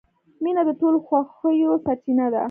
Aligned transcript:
•مینه 0.43 0.61
د 0.67 0.71
ټولو 0.79 0.97
خوښیو 1.05 1.71
سرچینه 1.85 2.25
ده. 2.33 2.39